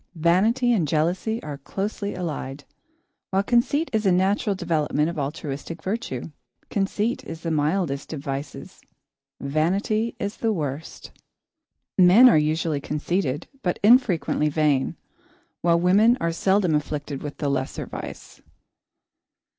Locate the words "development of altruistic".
4.55-5.83